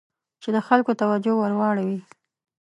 چې 0.41 0.49
د 0.55 0.57
خلکو 0.67 0.91
توجه 1.01 1.33
ور 1.37 1.53
واړوي. 1.59 1.99